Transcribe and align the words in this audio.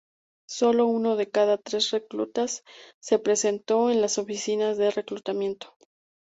Solo 0.49 0.87
uno 0.87 1.15
de 1.15 1.29
cada 1.29 1.59
tres 1.59 1.91
reclutas 1.91 2.63
se 2.99 3.19
presentó 3.19 3.91
en 3.91 4.01
las 4.01 4.17
oficinas 4.17 4.75
de 4.79 4.89
reclutamiento. 4.89 5.75